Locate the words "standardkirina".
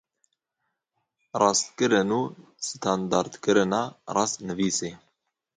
2.67-3.83